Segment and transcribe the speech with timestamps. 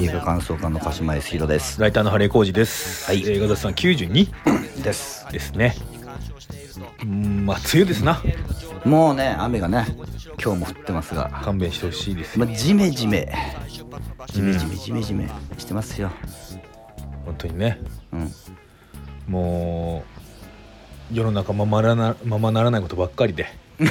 [0.00, 3.06] 映画感想家の鹿島康弘ですライターの晴れ浩二です。
[3.06, 5.74] はい映画雑さん92ですですね。
[7.02, 8.20] うん、まあ梅雨ですな。
[8.84, 9.86] もうね雨がね
[10.42, 12.44] 今日も降ってますが、勘弁してほしいですよ。
[12.44, 13.32] まあ、ジメジメ
[14.28, 15.28] ジメジメジメジメ
[15.58, 16.10] してますよ
[17.24, 17.80] 本当にね。
[18.12, 18.30] うん
[19.26, 20.04] も
[21.12, 23.46] う世の中ままならままならないことばっかりで、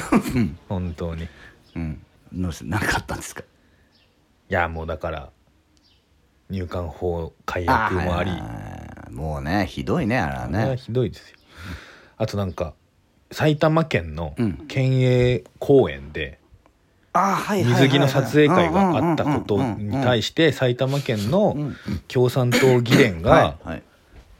[0.70, 1.24] 本当に。
[1.24, 1.28] い
[1.76, 2.02] うん
[2.34, 3.44] どうして何かあったんですか？
[4.50, 5.30] やもうだから
[6.50, 8.32] 入管法解約もあり、
[9.12, 10.78] もうねひどいねあれはね。
[10.78, 11.38] ひどいですよ。
[12.18, 12.74] あとなんか
[13.32, 14.66] 埼玉県のうん。
[14.68, 16.40] 県営公園で。
[17.64, 21.76] 水着の撮影会があったことに対しして埼玉県のうん
[22.10, 23.58] 共産党議連が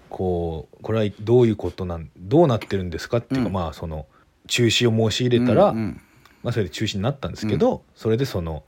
[0.10, 3.54] こうこれはどういうことなんどうなってるんですかっていうかうん。
[3.54, 4.08] まあその
[4.48, 8.64] 中止を申し入れたらまあそれで中止になったんですけどそれでその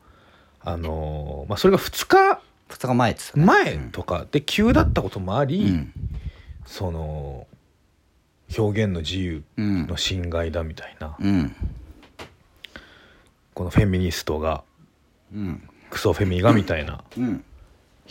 [0.62, 3.46] あのーまあそれが2日二日前っつったね。
[3.46, 4.26] 前とか。
[4.32, 5.92] で急だったこともあうりん。
[6.66, 7.48] その
[8.58, 9.88] 表現の自由うん。
[9.88, 11.16] の侵害だみたいな。
[11.20, 11.56] うん。
[13.54, 14.64] このフェミニストが
[15.34, 15.70] うん。
[15.90, 17.44] クソフェミがみたいなうん。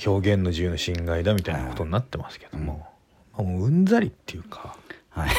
[0.04, 2.86] 表現の自由の侵害だみたいなことになってますけども、
[3.32, 4.76] まあもううんざりっていうか
[5.10, 5.30] はい。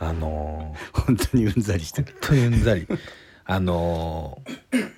[0.00, 2.08] あの本当にうんざりしてる。
[2.08, 2.86] ー本当にうんざり。
[3.44, 4.90] あのーだか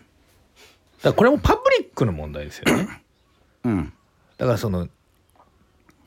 [1.04, 3.02] らこれもパブリックの問題ですよね
[3.64, 3.92] うん。
[4.38, 4.88] だからその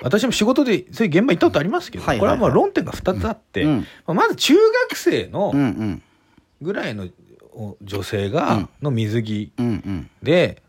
[0.01, 3.87] 私も仕事でそういう現場行ったことありますけど、これはまあ論点が2つあって、うん。
[4.07, 4.55] まず中
[4.89, 5.53] 学生の
[6.61, 7.07] ぐらいの
[7.53, 8.69] お女性が、うん。
[8.81, 9.53] の水着
[10.21, 10.61] で、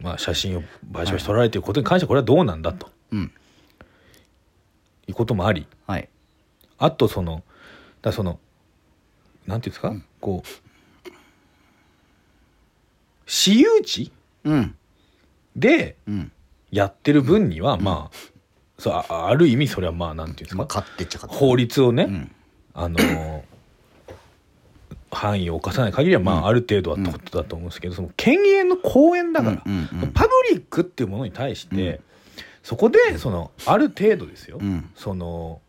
[0.00, 2.88] まあ、写真をバシバシ撮られていることに関してはこれはどうなんだと。
[3.10, 3.32] うん。
[5.08, 5.66] いうこともあり。
[5.86, 6.08] はい。
[6.78, 7.42] あとその
[8.00, 8.38] だその
[9.46, 10.48] なんていうんですか、こう
[13.26, 14.12] 私有地？
[14.44, 14.76] うん
[15.56, 16.32] でうん。
[16.70, 18.16] やってる分にはまあ、
[18.78, 22.34] そうあある意味それはまあなんていうんですか、まあ勝手っちゃ勝手法律をね、うん。
[22.74, 23.42] あのー
[25.14, 32.00] 範囲を犯さない限りはまあある程度はってことだと思うんですけど、その県営の公園だから、うんうんうんパブリックっていうものに対して、
[32.62, 34.90] そこでそのある程度ですよ、うん。
[34.94, 35.60] その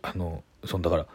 [0.00, 1.06] あのそのだから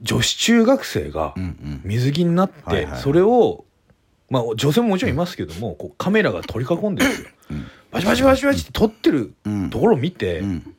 [0.00, 1.80] 女子中学生がうんうん。
[1.82, 3.00] 水着になって、はいはい。
[3.00, 3.64] それを
[4.30, 7.28] まあ女性ももちろんいますけども、こうカメラが取り囲んでるんですよ。
[7.50, 7.66] うん。
[7.90, 9.70] バチバチバチバチって撮ってるうん。
[9.70, 10.74] ところを見て、うん。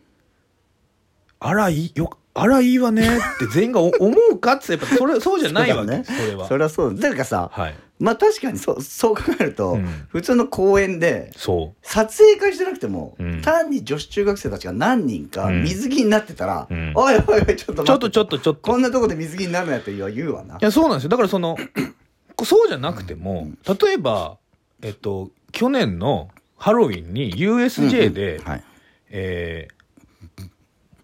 [1.39, 3.09] あらいいよあらいいわねっ
[3.39, 6.47] て全員がお 思うかってやっぱそれそうじゃないわけそそれは。
[6.47, 6.95] それはそう。
[6.99, 7.75] だからさはい。
[7.99, 10.05] まあ確かにそうそう考えると、うん。
[10.09, 13.41] 普通の公園でそ撮影会じゃなくても、うん。
[13.41, 15.63] 単に女子中学生たちが何人かうん。
[15.63, 16.91] 水着になってたら「うん。
[16.95, 17.83] おいおいおいちょっと待って。
[17.83, 18.61] うちょっとちょっとちょっと。
[18.61, 20.55] こんなとこで水着になるなよ」って言う言うわな。
[20.55, 21.09] いやそうなんですよ。
[21.09, 21.61] だからそのこ
[22.45, 24.37] そうじゃなくても例えば
[24.81, 28.63] えっと去年のハロウィンに USJ で、はい、
[29.09, 29.77] えー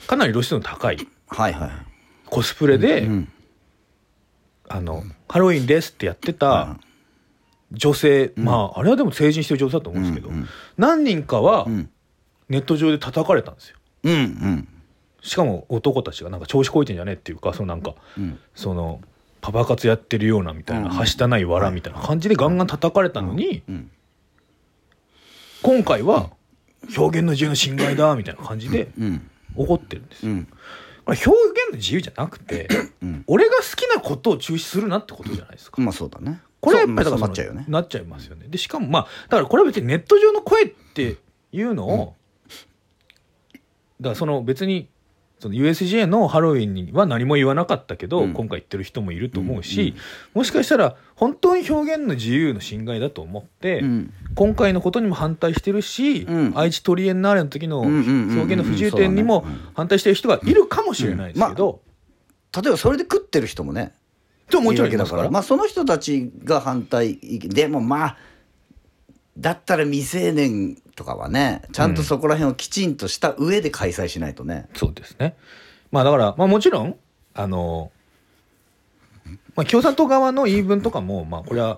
[0.05, 1.69] かなり露出の高いはいはい
[2.25, 3.29] コスプレで、うん
[4.69, 6.79] あのハロウィンですってやってた
[7.71, 10.31] 女性、まああれはでも成人してる女性だと思うんですけど、
[10.77, 11.89] 何人かはうん。
[12.49, 13.77] ネット上で叩かれたんですよ。
[14.03, 14.67] うんうん。
[15.21, 18.39] しかも男たちがなんか調子こいてんじゃねえっていうかそのなんかうん。
[18.55, 19.01] その
[19.43, 23.91] パパ活やってるようなみたいな、うんはしたないわらみたいな感じでガンガン叩かれたのに、うん
[25.61, 26.29] 今回は
[26.97, 30.33] 表現の自由の侵害だみたいな感じでうん怒ってるんですよ。
[31.05, 31.27] 表現
[31.71, 32.67] の自由じゃなくて、
[33.01, 33.23] うん。
[33.27, 35.81] 俺が好きなことを中止するなってことじゃないですか。
[35.81, 36.41] まあそうだね。
[36.59, 37.65] これはやっぱりだからゃうよね。
[37.67, 38.47] なっちゃいますよね。
[38.49, 41.17] でしかもまあだからこれは別にネット上の声って
[41.51, 42.15] いうのを、
[44.01, 44.89] だからその別に
[45.43, 48.33] その USJ のハロウィンには何も言わなかったけど、うん。
[48.33, 49.95] 今回言ってる人もいると思うし、うんうん。
[50.35, 54.13] もしかしたら本当に表現の自由の侵害だと思って、うん。
[54.35, 56.53] 今回のことにも反対してるし、うん。
[56.55, 61.81] 愛知トリエンナーレの時の表現の不自由点にも反対してる人がいるかもしれないですけど、
[62.55, 63.93] 例えばそれで食ってる人もね
[64.49, 65.29] でももちろんいだからら。
[65.29, 68.17] まあその人たちが反対でもまあ
[69.37, 75.35] だったら未成年とかはねちゃんとそこら辺をきちんとした上で開催しないとね、そうですね。
[75.91, 76.97] まあだから、まあもちろん、
[77.35, 77.91] あの、
[79.55, 81.77] まあ共産党側の言い分とかも、まあこれは、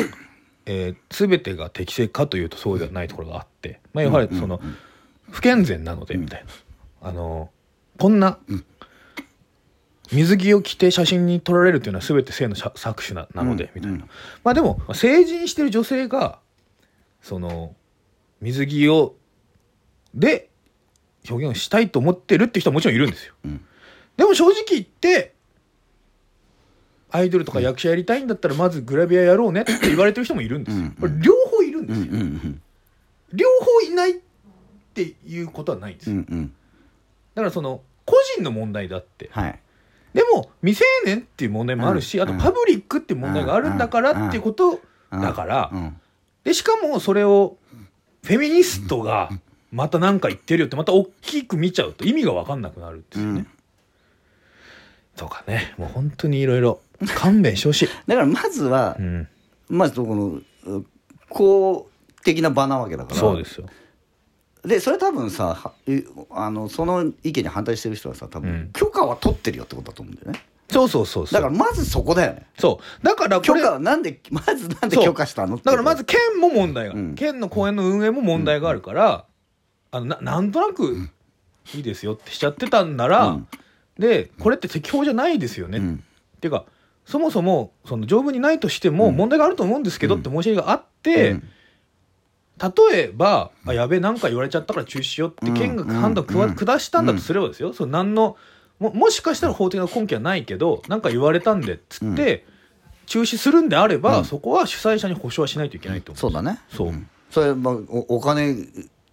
[0.64, 4.60] えー、全てが適正かというとそうではないところがあって、まあやはりその、
[5.30, 6.44] 不健全なので、みたい
[7.02, 7.08] な。
[7.08, 7.50] あの、
[7.98, 8.38] こんな、
[10.10, 13.98] 水着を着て写真に撮られるというのは全て性の搾取ななので、うんみたいな。
[13.98, 14.10] うん
[14.44, 16.38] まあでも、成人してる女性が、
[17.20, 17.74] その、
[18.42, 19.14] 水着を、
[20.14, 20.50] で、
[21.30, 23.34] 表現をしたいと思ってるって人はもちろんいるんですよ。
[23.44, 23.64] うん。
[24.16, 25.34] でも正直言って、
[27.10, 30.84] アイドルとか役者やりたいんだったらまずグラビアやろうねって言われてる人もいるんですよ。
[30.84, 30.90] うん。
[30.92, 32.62] これ両方いるんでですよ、うんうん
[33.34, 34.20] 両方いないっ
[34.92, 36.52] ていうことはないんですよ、うんうん。
[37.34, 39.30] だからその個人の問題だって。
[39.32, 39.58] はい。
[40.12, 42.24] でも未成年っていう問題もあるし、うん。
[42.24, 44.80] あとパブリックっていう問題があるんだからっていうこと
[45.10, 45.96] だから、うん。
[46.44, 47.56] でしかもそれを
[48.24, 49.30] フェミニストが
[49.72, 53.40] また何か言ってるよってまた大きく見ちゃうと意味が分かんなくなるんですよね。
[53.40, 53.46] うん
[55.14, 56.80] とかねもう本当にいろいろ
[57.16, 57.88] 勘弁してほしい。
[58.06, 59.28] だからまずはうん、
[59.68, 60.40] まずこの
[60.78, 60.86] う
[61.28, 61.90] 公
[62.24, 63.66] 的な場なわけだからそうですよ。
[64.64, 71.26] でそれ多分さはいあのその意見に反対してる人はさ多分、うん許可は取ってるよってことだと思うんだよねそうそうそうそう。
[71.26, 72.46] だからまずそこだよね。
[72.58, 73.04] そう。
[73.04, 75.04] だからこれ許可はなんでまずなんでそう。
[75.04, 77.14] 許可したのってだからまず県も問題が、うん。
[77.14, 79.26] 県の公園の運営も問題があるから、
[79.90, 81.10] あのななんとなく
[81.74, 83.48] いいですよってしちゃってたんなら、うん。
[83.98, 86.04] でこれって適法じゃないですよね、っうん。
[86.40, 86.64] ていうか
[87.04, 89.16] そもそもその条文にないとしてもうん。
[89.16, 91.48] 問題があると思うんですけどって申し上げがあって、うん。
[92.90, 95.54] 例えば「あやべえなんか言われちゃったから中止しよう」ってうん。
[95.54, 96.54] 県が判断をくわうん。
[96.54, 98.36] 下したんだとすればですよ、その何の
[98.82, 102.44] ももしかしたら法的な根拠はないけどなんか言われたんでっつって、
[103.06, 104.24] 中止するんであれば、うん。
[104.24, 106.20] そこは主催者に保証はしないといけないと思う。
[106.20, 106.58] そうだね。
[106.68, 106.90] そう。
[106.90, 107.08] ん。
[107.30, 108.56] それ、まあ、おお金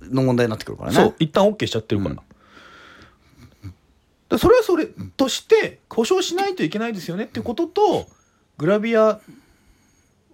[0.01, 0.95] の問題になってくるからね。
[0.95, 1.16] そう。
[1.19, 2.16] 一旦 OK しちゃってるから,、
[4.31, 4.39] うん。
[4.39, 4.88] それはそれ
[5.18, 8.07] として保証しないといけないですよねってことと
[8.57, 9.19] グラビア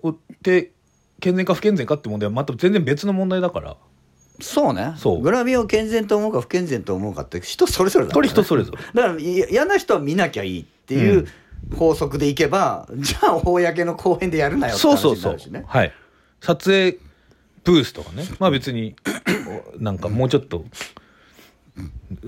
[0.03, 0.71] をって
[1.19, 3.77] 健全か不健全かって問題はまた全然別の問題だから
[4.41, 4.93] そうね。
[4.97, 5.21] そう。
[5.21, 8.27] グラビアを健全と思うか不健全と思うかって人それぞれだこからね。
[8.27, 8.77] れ人それぞれ。
[8.93, 11.27] だからい嫌な人は見なきゃいいっていう
[11.75, 15.33] 法則でいけば、じゃあ公の公園でやるなよって話そうそうそう。
[15.33, 15.93] になるしねはい。
[16.41, 16.99] 撮影
[17.63, 18.25] ブースとかね。
[18.39, 18.95] まあ別に
[19.77, 20.65] おなんかもうちょっと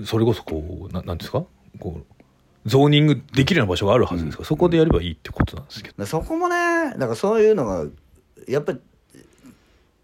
[0.04, 1.44] それこそこうななんですか？
[1.78, 6.06] こうゾーニングできるような場所があるはずですから、そこでやればいいってことなんですけど。
[6.06, 7.86] そこもねだからそういうのが
[8.48, 8.80] やっぱり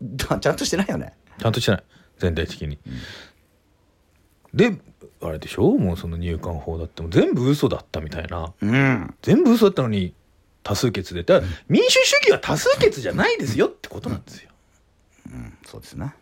[0.03, 1.15] だちゃんとしてないよね。
[1.39, 1.83] ちゃんとしてない
[2.19, 2.79] 全体的に、
[4.53, 4.77] で
[5.21, 5.73] あれでしょ？
[5.73, 7.03] もうその入管法だって。
[7.03, 8.53] もう全部嘘だったみたいな。
[8.61, 9.15] うん。
[9.23, 10.15] 全部嘘だったのに
[10.63, 11.23] 多数決で。
[11.23, 14.51] だから民主主義は多数決じゃないですよってことなんですよ。
[15.67, 16.15] そうですね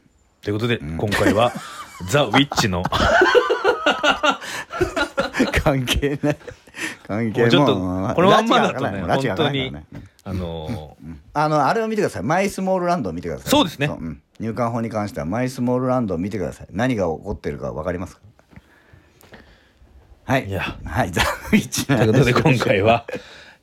[0.43, 1.53] ということで、今回は
[2.09, 2.83] 「ザ・ウィッチの。
[5.63, 6.39] 関係ない。
[7.07, 7.81] 関係もうちょっとこ
[8.23, 9.85] のまんまだとね本当にね
[10.25, 12.23] あのーあのあれを見てください。
[12.23, 13.51] マイスモールランドを見てください。
[13.51, 13.87] そうですね。
[13.89, 16.67] ん入管法に関してはマイスモールランドを見てください。
[16.73, 18.23] 何が起こってるか分かりますか？
[20.25, 20.49] はい。
[20.49, 20.63] いや。
[20.85, 21.11] はい。
[21.15, 23.07] ザ・ウィッチということで今回は、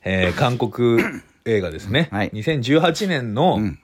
[0.02, 1.02] えー韓国
[1.44, 2.30] 映画ですね、はい。
[2.30, 3.78] 2018年のうん。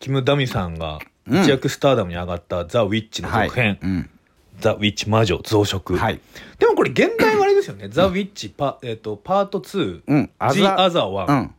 [0.00, 1.42] キム・ダミさんがうん。
[1.42, 3.48] 一躍スターダムに上がった「ザ・ウィッチ」のはい。
[3.48, 3.78] 続編。
[3.82, 4.10] うん
[4.60, 6.20] 「ザ・ウィッチ魔女増殖」はい。
[6.58, 11.54] でもこれ現代はあれですよね「ザ・ウィッチパ,、えー、とパート2」うん「The Other One」うん。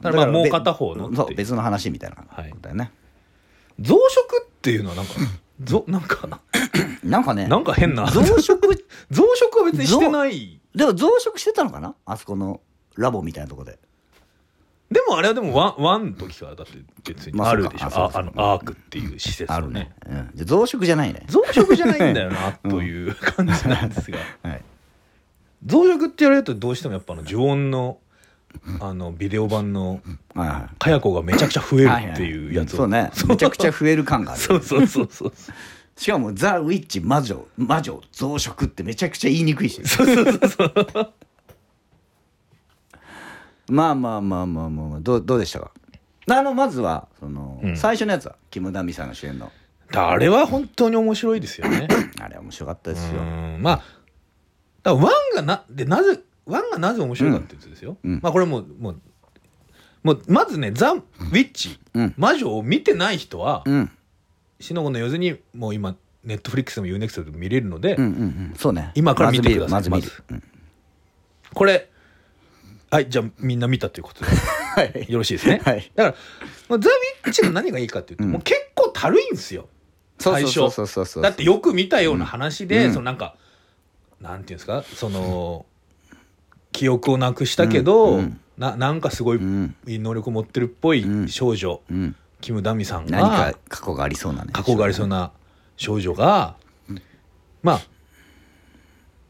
[0.00, 2.92] だからまあもう片方のう別の話みたいなことだよね、
[3.80, 3.98] 増殖
[4.44, 5.12] っていうのはなんか
[5.64, 6.40] ぞなんか
[7.02, 8.06] なんかねなんか変な。
[8.10, 8.58] 増殖？
[9.10, 10.60] 増殖は別にしてない。
[10.74, 11.94] でも増殖してたのかな？
[12.04, 12.60] あそこの
[12.96, 13.78] ラボみたいなとこで。
[14.90, 17.98] でもあれはでもワンワンの時からだって別にまああるでしょ、そうか。
[18.02, 19.92] あああのアークっていう施設あるね。
[20.06, 21.24] うん、じゃあ増殖じゃないね。
[21.28, 24.18] 増殖じゃないんだよな という感じなんですが。
[24.42, 24.62] はい。
[25.64, 27.98] 増殖って言われるとどうしてもやっぱあの呪音の
[28.80, 30.00] あのビデオ版の
[30.34, 30.76] はいはい。
[30.78, 32.76] かや子がめちゃくちゃ増えるっていうやつを。
[32.78, 33.10] そうね。
[33.28, 35.32] めちゃくちゃ増える感があるそうそうそうそう。
[35.96, 39.82] しかもザ・ウィッチ魔女魔女増殖ってめちゃくちゃ言いにくいし。
[39.86, 41.12] そうそうそうそう。
[43.68, 45.00] まあまあまあまあまあまあ。
[45.00, 45.70] どうどうでしたか？
[46.28, 47.76] あのまずはその、うん。
[47.76, 49.50] 最初のやつはキム・ダミさんが主演の。
[49.94, 51.88] あれは本当に面白いですよね。
[52.20, 53.20] あれ面白かったですよ。
[53.20, 53.58] うん。
[53.62, 53.82] ま
[54.84, 58.20] あワンがなでなぜワンがなぜ面白いかってやつですよ、うん。
[58.22, 59.00] まあこれもうもう
[60.02, 62.14] もうまずねザ・ウィッチ、うん。
[62.16, 63.90] 魔女を見てない人は、うん。
[64.60, 68.54] しのごのよずにもう今ネットフリックスでも UNEXT でも見れるので、うんうんうん。
[68.56, 68.92] そうね。
[68.94, 70.44] 今から見てくださいまず見るままず。
[71.52, 71.90] これ
[72.90, 74.30] はいじゃあみんな見たということで。
[74.76, 75.06] はい。
[75.10, 75.90] よろしいですね、はい。
[75.94, 76.16] だから、
[76.68, 78.30] まあ、ザ・ウィッチの何がいいかっていうと、うん。
[78.30, 79.68] もう結構たるいんですよ。
[80.18, 81.22] 最初そうそうそうそうそう。
[81.22, 82.92] だってよく見たような話で、うん。
[82.92, 83.36] そのなんか
[84.20, 85.66] なんていうんですかその
[86.76, 88.40] 記憶をなくしたけど、うんうん。
[88.58, 91.28] ななんかすごい能力を持ってるっぽいうん。
[91.28, 92.14] 少女、うん。
[92.42, 95.32] キム・ダミさん何がか過去がありそうなね過去がありそうな
[95.78, 96.56] 少女が、
[97.62, 97.80] ま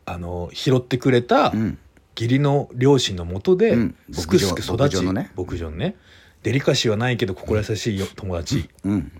[0.06, 1.78] ああの拾ってくれたうん。
[2.18, 3.94] 義理の両親のもとでうん。
[4.10, 5.30] すくすく育ち牧場のね。
[5.36, 5.96] 牧場のね。
[6.42, 8.68] デリカシーはないけど心優しいよ友達。
[8.84, 9.12] うん。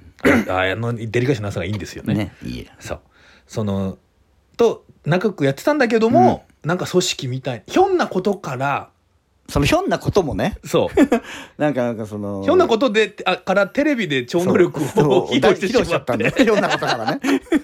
[0.49, 2.14] ああのデリカシーなさがいいんですよね。
[2.14, 2.73] ねいいや。
[2.80, 3.00] そう。
[3.47, 3.99] その
[4.56, 7.62] と仲良くやってたんだけども、なんか組織みたい。
[7.68, 8.90] ひょんなことから。
[9.49, 10.58] そのひょんなこともね。
[10.64, 11.00] そう。
[11.62, 12.42] なんかなんかその。
[12.42, 15.68] ひょんなことであからテレビで超能力を披露して。
[15.68, 17.20] しまっったんてだよひょんなことからね、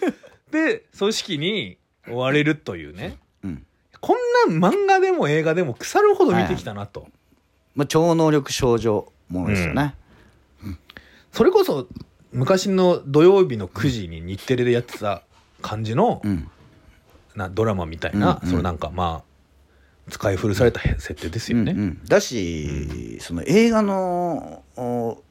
[0.52, 1.78] で組織に
[2.09, 3.18] 追われるというね。
[3.42, 3.66] うん。
[4.00, 7.09] こんな漫画でも映画でも腐るほど見てきたなと、
[7.75, 9.97] まあ、超能力少女ものですよね、
[11.32, 11.88] それこそ
[12.30, 15.23] 昔の土曜日の9時に日テレでやってた
[15.61, 16.49] 感じの、うん
[17.37, 18.51] なドラマみたいな、うんうん。
[18.51, 19.23] そのなんかま
[20.09, 21.73] あ使い古された設定ですよね。
[21.73, 22.05] うんうん。
[22.07, 25.23] だし、その映画のお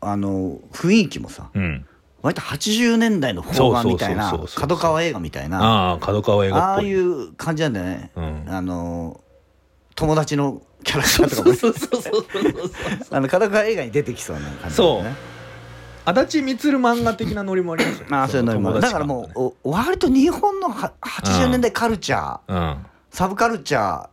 [0.00, 1.86] あの雰囲気もさうん。
[2.22, 6.86] 割と80年代の邦画みたいな角川映画みたいなああ角川映画っぽい。
[6.86, 8.44] ああいう感じなんだよね、うん。
[8.46, 9.22] あの
[9.94, 11.36] 友達のキャラクターと
[13.10, 15.04] かも角川映画に出てきそうな感じだそう
[16.10, 18.08] 足立みつる漫画的なノリもありますよね。
[18.16, 22.78] ああそういうのも友達だからも感うお割と日本のは80年代カルチャー、がね
[23.10, 24.08] サブカルチャー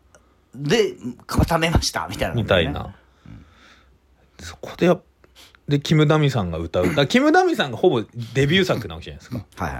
[0.55, 0.93] で
[1.25, 2.93] 固めましたみたいな、うんみたいな。
[4.39, 5.01] そこでやっ
[5.67, 6.95] でキム・ダミさんが歌う。
[6.95, 9.45] だキム・ダミさんがほぼデビュー作なわけじゃないですか。
[9.57, 9.73] はい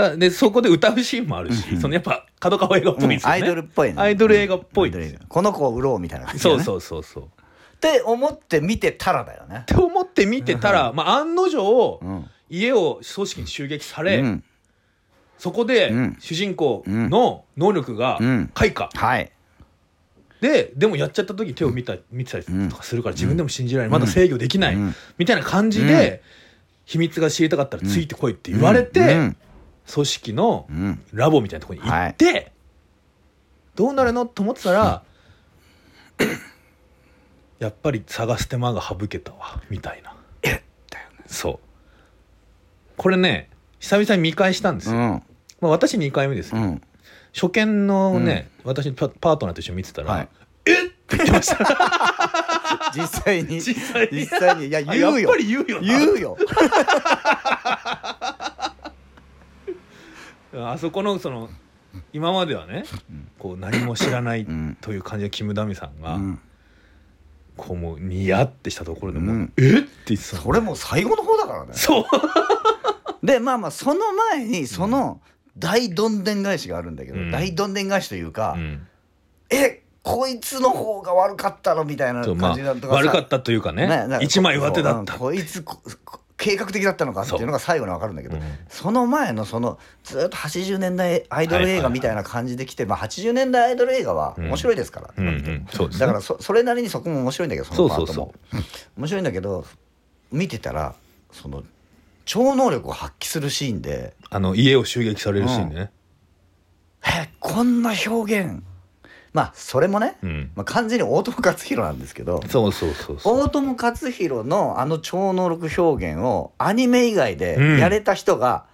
[0.00, 0.18] はい。
[0.18, 3.94] でそこで歌うシーンもあるし、そのやっぱ角川映画っぽいですよね、アイドルっぽいね。
[4.00, 5.26] アイドル映画っぽいアイドル映画。
[5.28, 7.43] この子を売ろうみたいな感じうそうそうそうそう
[7.88, 9.58] って思って見てたらだよね。
[9.62, 12.30] って思って見てたら、まあ、案の定、うん。
[12.48, 14.44] 家を組織に襲撃され、うん。
[15.36, 16.16] そこでうん。
[16.20, 18.50] 主人公の能力がうん。
[18.54, 19.30] 開花、はい。
[20.40, 24.94] ででもやっちゃった時手を見た見てたりとかするから自分でも信じられない、まだ制御できない、うん。
[25.16, 26.22] みたいな感じで、
[26.84, 29.36] 秘密が知りたかったらついてこいって言われて、うん。
[29.92, 31.02] 組織のうん。
[31.12, 32.52] ラボみたいなところに行って、
[33.74, 34.26] どうなるの？
[34.26, 35.02] と思ってたら、
[37.58, 40.14] やっぱり探す手間が省けたわみたいな。
[40.42, 41.24] えだよね。
[41.26, 41.58] そう。
[42.96, 45.22] これね久々に見返したんですよ、うん。
[45.60, 46.82] まあ、私2回目ですよ、うん。
[47.34, 50.28] 初見のね、私パパートナーと一緒に見てたら「はい。
[50.66, 50.72] え？
[50.72, 51.58] っ!」って言ってました。
[52.94, 53.60] 実際に。
[53.60, 54.20] 実際に。
[54.20, 54.66] 実際に。
[54.68, 55.20] いやあ言うよ。
[55.20, 55.86] やっぱり言うよな。
[55.86, 56.36] 言うよ。
[60.56, 61.50] あそこのその
[62.12, 62.84] 今まではね
[63.38, 64.76] こう何も知らないん。
[64.80, 66.40] という感じのキム・ダミさんが、うん
[67.56, 70.36] こうもうニヤってしたところでもううん「えっ!」って言ってた。
[70.36, 71.72] のそれもう最後の方だからね。
[71.72, 72.00] そ
[73.22, 75.20] うでまあまあその前にその
[75.56, 77.30] 大どんでん返しがあるんだけど、うん。
[77.30, 78.86] 大どんでん返しというか、うん。
[79.50, 81.84] えこいつの方が悪かったの？
[81.84, 82.92] みたいな感じだとかさ。
[82.94, 83.88] あ悪かったというかね。
[84.20, 85.14] 一枚上手だった。
[85.14, 85.64] うんこいつ
[86.36, 88.40] 計画的だったのかっていうのが最後に分かるんだけどう。
[88.40, 88.42] ん。
[88.68, 95.66] その前のそのずっと80年代アイドル映画みたいな感じで来て、まあ、80年代アイドル映画は面白いですから、うん
[95.98, 98.34] だからそそれなりにそこも面白いんだけどそのパートも。
[98.96, 99.64] 面白いんだけど
[100.32, 100.94] 見てたら
[101.30, 101.62] その
[102.24, 105.92] 超能力を発揮するシーンであの家を襲撃されるシーンでね
[107.06, 108.62] えこんな表現
[109.34, 110.50] まあそれもね、うん。
[110.54, 117.78] まあ、完全に大友克洋なんですけどそうそうそう大友克洋のあの超能力表現をアニメ以外でうん。
[117.78, 118.64] やれた人が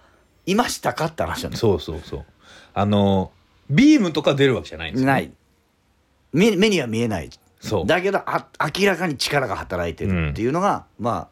[0.45, 2.25] いましたかって話なんですよ、そうそうそう。
[2.73, 3.31] あの
[3.69, 5.11] ビームとか出るわけじゃないんですよね。
[5.11, 5.31] ない。
[6.31, 7.29] 目目には見えない。
[7.59, 7.85] そう。
[7.87, 8.47] だけどあ
[8.79, 11.29] 明らかに力が働いてるっていうのが、ま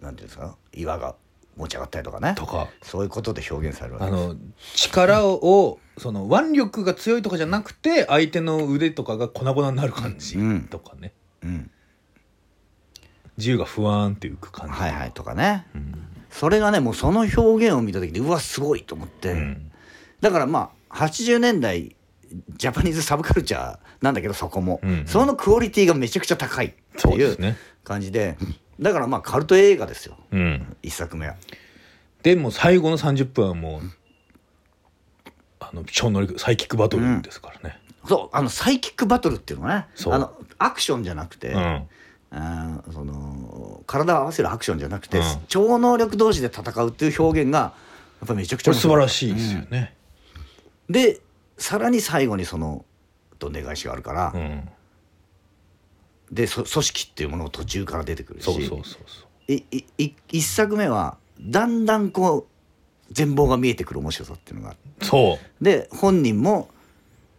[0.00, 0.56] あなんていうんですか？
[0.72, 1.14] 岩が
[1.56, 2.34] 持ち上がったりとかね。
[2.36, 2.68] とか。
[2.82, 4.24] そういうことで表現されるわけです。
[4.24, 4.36] あの
[4.74, 11.70] 力をその腕力が強いとかじゃなくて相手の腕とかが粉々になる感じうんとかね、うん。
[13.36, 15.66] 銃が不安って浮く感じ、はいはいとかね。
[15.74, 15.94] うん。
[16.30, 19.70] それがねもうその表現を見た時にうわすごいと思って、うん。
[20.20, 21.96] だからまあ80年代
[22.56, 28.36] ジャパニーズサブカルチャーなんだけどそこも、うんそのクオリティがめちゃくちゃ高いっていう感じで
[28.80, 30.16] だからまあカルト映画ですよ。
[30.30, 30.76] うん。
[30.82, 31.36] 一作目は。
[32.22, 33.82] でも最後の30分はもう
[35.60, 40.14] あの超能力サイキックバトルですからね、そうあのサイキックバトルっていうのがねそう。
[40.14, 41.88] あのアクションじゃなくて、うん。
[42.30, 45.24] あーその体を合わせるアクションじゃなくて、うん。
[45.48, 47.72] 超能力同士で戦うっていう表現がや
[48.24, 48.94] っぱりめちゃくちゃ面白い。
[48.94, 49.94] 晴らしいですよね、
[50.88, 51.20] で
[51.58, 52.84] さらに最後にその
[53.38, 54.68] どんでん返しがあるから、うん
[56.32, 58.98] でそ組織っていうものが途中から出てくるしそうそうそうそ
[59.48, 59.52] う。
[59.52, 65.64] いいい一作目はだんだんこう全貌が見えてくる面白さっていうのがそう。
[65.64, 66.70] で本人も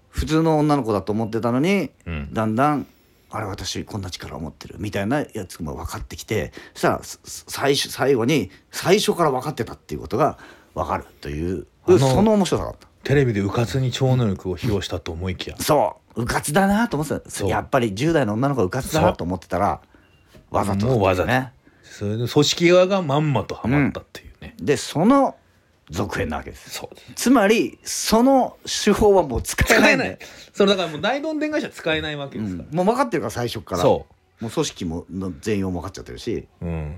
[0.09, 2.33] 普通の女の子だと思ってたのに、うん。
[2.33, 2.85] だんだん
[3.31, 10.37] あれ私こんな力を持ってるみたいなやつも分かってきてそしたらす最初最後に最初から分かってたっていうことが
[10.75, 12.87] 分かるというその面白さがあった。
[13.03, 15.57] テレビでうかつに超能力を披露したと思いきや。
[15.57, 17.47] そううかつだなと思ってた。
[17.47, 19.81] やっぱり10代の女の子がうかつだなと思ってたら
[20.49, 21.51] わざとだったもうわざ
[21.81, 25.35] それで組織側がまんまとハマったっていうね、でその
[25.89, 26.95] 続編なわけですそう。
[26.95, 29.95] ですつまりその手法はもう使えない。
[29.95, 30.27] んだよ使えない。
[30.53, 32.77] それだからもう大どんでん会社使えないわけですから、うん。
[32.77, 33.81] もう分かってるから最初から。
[33.81, 34.05] そ
[34.39, 36.47] もう組織もの全容も分かっちゃってるし。
[36.61, 36.97] う、うん、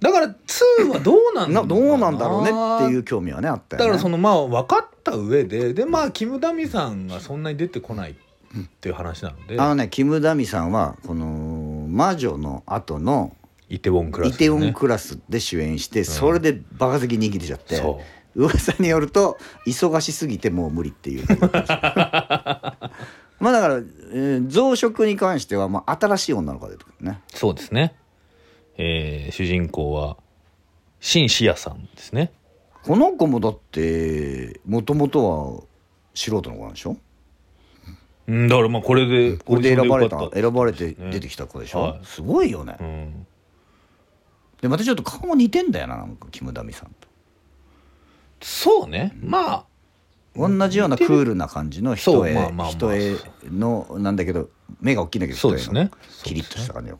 [0.00, 1.66] だから2はどうなんだな。
[1.66, 2.50] どうなんだろうね
[2.86, 3.86] っていう興味はねあったよね。
[3.86, 8.14] だからそのまあ分かった上ででまあキム・ダミさんがそんなに出てこないっ
[8.64, 13.34] ていう話なので、あのねキム・ダミさんはこの魔女の後の
[13.68, 18.00] イテウォンクラス、イテウォンクラスで主演して、それでバカ的人気出ちゃってそ
[18.34, 21.26] 噂によると忙しすぎてもう無理っていう。
[23.38, 27.20] まあだから、えー増殖に関してはまあ新しい女の子が出てくるね。
[27.34, 27.94] うそうですね。
[28.78, 30.16] えー主人公は
[31.00, 32.32] シン・シアさんですね。
[32.84, 35.66] この子もだってもともとは
[36.14, 36.96] 素人の子なんでしょ？
[38.28, 42.00] うんだからまあこれでこれで選ばれた選ばれて出てきた子でしょ、はい。
[42.04, 43.26] すごいよね、うん。
[44.60, 47.08] でまたちょっと顔も似てんだよななんかキム・ダミさんと。
[48.40, 49.16] そうね。
[49.22, 49.64] まあ
[50.34, 52.68] 同じようなクールな感じの人絵そうまあまあまあ。
[52.68, 55.90] 人絵のなんだけど目が大きいんだけどそうですね。
[55.92, 56.24] 人絵の。
[56.24, 56.98] キリッとした感じの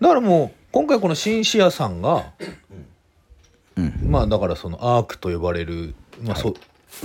[0.00, 2.32] だからもう今回このシンシアさんが、
[3.76, 4.00] うん。
[4.04, 6.54] まあだからそのアークと呼ばれる、まあそ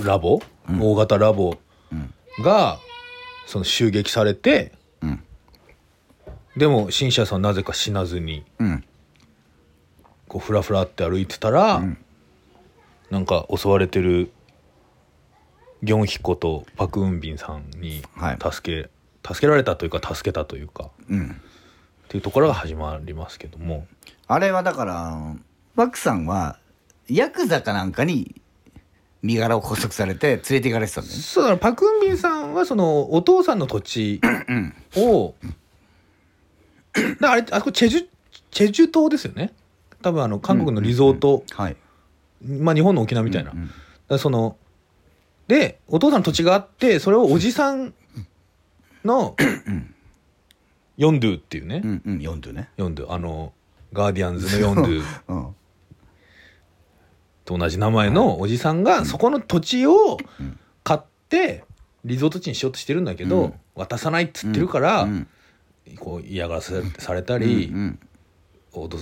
[0.04, 1.58] ラボ、大型ラボ
[2.42, 2.78] が
[3.46, 5.22] その襲撃されて、うん。
[6.56, 8.84] でもシンシアさんはなぜか死なずにうん。
[10.26, 11.96] こうフラフラって歩いてたら、ん。
[13.10, 14.30] なんか襲われてる
[15.82, 18.38] ギョンヒコとパク・ウンビンさんにはい。
[18.38, 18.90] 助け、
[19.26, 21.30] 助けられたというか助けたというかうん。
[21.30, 23.86] っていうところが始まりますけども。
[24.26, 25.36] あれはだから
[25.74, 26.58] バクさんは
[27.08, 28.42] ヤクザかなんかに
[29.22, 31.22] 身柄を拘束されて連れて行かれてたんだよね。
[31.22, 34.20] そうだからパク・ンビンさんはそのお父さんの土地
[34.96, 35.34] を
[37.20, 38.06] だあれあそこチェジュ
[38.50, 39.52] チェジュ島ですよね。
[40.02, 41.76] 多分あの韓国のリゾート、はい。
[42.46, 43.70] まあ日本の沖縄みたいな、うん
[44.08, 44.18] うん。
[44.18, 44.56] その
[45.48, 47.92] でお父さんの土地があってそれをおじさん
[49.04, 49.36] の
[50.96, 52.18] ヨンドゥっていうね、うんうん。
[52.18, 52.70] 読んでね。
[52.76, 53.12] ヨンドゥ。
[53.12, 53.52] あの
[53.92, 55.02] ガーディアンズのヨンドゥ。
[55.28, 55.54] うん
[57.48, 60.58] と同じ名前のおじさんがそこの土地をうん。
[60.84, 61.64] 買って
[62.04, 63.54] リゾート地にしようとしてるんだけど、うん。
[63.74, 65.26] 渡さないっつってるから、うん。
[65.98, 67.72] こう嫌がらせされたり、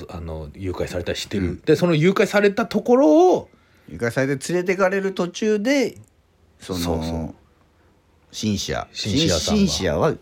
[0.08, 3.48] あの誘拐されたりしてる、でその誘拐されたところを
[3.88, 5.98] 誘拐されて連れてかれる途中で
[6.60, 7.34] そのそうそう。
[8.32, 9.58] シンシアシンシアさんが。
[9.58, 10.12] シンシアは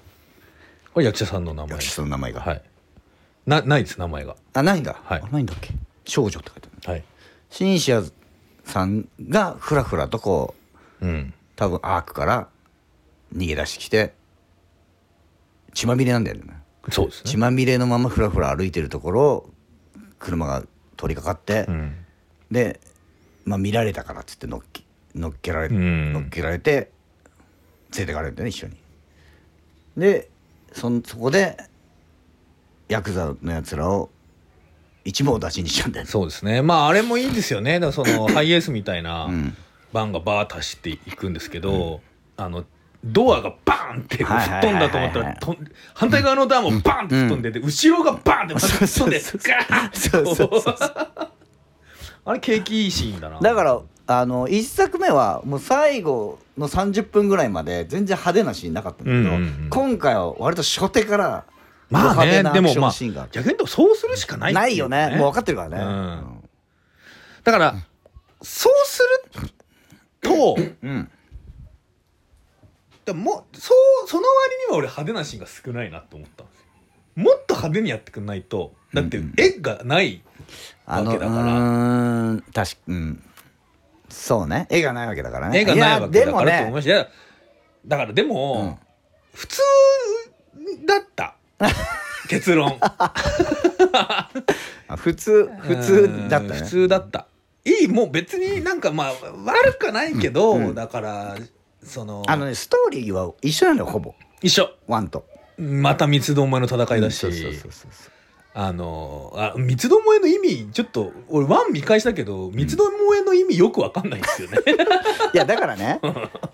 [0.93, 1.71] これ役者さんの名前。
[1.73, 2.63] 役者さんの名前が、はい。
[3.47, 4.37] なないです名前が。
[4.55, 5.23] あないんだ、はい。
[5.23, 5.71] あないんだっけ？
[6.07, 6.93] 少女って書いてある。
[6.93, 7.05] はい
[7.55, 8.03] シンシア
[8.65, 10.57] さんがふらふらとこ
[11.01, 11.35] ううん。
[11.55, 12.49] 多分アークから
[13.33, 14.13] 逃げ出してきて
[15.73, 16.53] 血まみれなんだよね。
[16.91, 17.31] そうですね。
[17.31, 19.51] 血まみれのままふらふら歩いてるところを
[20.19, 20.65] 車が
[20.97, 21.95] 通りかかって、うん。
[22.51, 22.81] で、
[23.45, 24.83] まあ、見られたからっつって乗っけ
[25.15, 26.13] 乗っけられ、うん。
[26.13, 26.91] 乗っけられて
[27.97, 28.77] 連れてかれるんだよね一緒に。
[29.97, 30.29] で
[30.73, 31.57] そんそこで
[32.89, 34.11] ヤクザのやつらを
[35.05, 36.11] 一網打尽にしちゃうんだよね。
[36.11, 36.63] そうですね。
[36.63, 37.81] まああれもいいですよね。
[37.81, 39.57] だその ハイエースみたいなうん。
[39.93, 42.01] バンがバーッと走っていくんですけど、
[42.37, 42.65] あの
[43.05, 45.37] ドアがバーンって吹っ飛んだと思ったら
[45.95, 49.21] 反対側のドアもバーンって吹っ飛んでて、後ろがバーンってまた吹っ飛んで
[52.25, 61.45] あれ景気いいシーンだなだからあの1作目はもう最後の30分ぐらいまで全然派手なシーンなかったんだけど、今回は割と初手から
[61.95, 62.93] まあねでもまあ
[63.31, 65.11] 逆に言うとそうするしかないってないよね。
[65.17, 65.85] もう分かってるからね。
[65.85, 66.49] うん。
[67.45, 67.75] だから
[68.43, 69.03] そうす
[69.43, 69.51] る
[70.21, 71.11] とうん。
[73.05, 76.67] でもそうその割には俺派手なシーンが少ないなと思ったんですよ。
[77.17, 80.23] もっと派手にやってくんないとだって絵がない
[80.87, 81.31] わけだから。
[81.31, 83.23] うーん確かうん。
[84.09, 84.67] そうね。
[84.71, 85.61] 絵がないわけだからね。
[85.61, 88.85] 絵がないわけだからと思いましだからでも、うん。
[89.35, 89.61] 普通
[90.87, 91.37] だった
[92.29, 92.79] 結論。
[92.81, 94.31] あ
[94.97, 96.59] 普通普通だったね。
[96.59, 97.27] うん普通だった。
[97.65, 99.13] いいもう別になんかまあ
[99.45, 100.75] 悪くはないけど、うん。
[100.75, 101.37] だから
[101.83, 104.15] そのあのねストーリーは一緒なのよほぼ。
[104.43, 104.71] 一緒。
[104.87, 105.25] ワンと。
[105.59, 107.91] また三つどもえの戦いだし、そうそうそうそうそう。
[108.57, 114.59] あのあ三つどもえの意味ちょっと俺ワン見返したけど三つどもえの意味よくわかんないんですよね。
[115.35, 116.01] いやだからね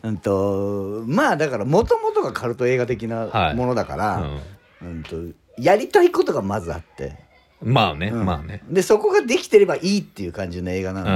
[0.03, 0.17] うん。
[0.17, 4.25] とまあだからもともとがカルト映画的はないものだから、う
[4.83, 5.17] うんと。
[5.59, 7.17] やりたいことがまずあって、
[7.63, 8.25] んまあね、うん。
[8.25, 8.63] まあね。
[8.69, 11.07] でそこができてればいいっていう感じの映画なの